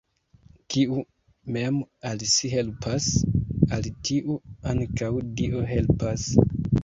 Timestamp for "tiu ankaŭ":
4.09-5.11